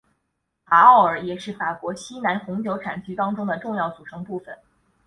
[0.65, 4.57] 卡奥尔也是法国西南红酒产区当中的重要组成部分。